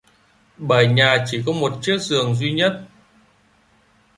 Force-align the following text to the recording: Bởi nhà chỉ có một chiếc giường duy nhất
Bởi 0.57 0.87
nhà 0.87 1.23
chỉ 1.27 1.43
có 1.45 1.51
một 1.51 1.73
chiếc 1.81 1.97
giường 2.01 2.35
duy 2.35 2.51
nhất 2.53 2.81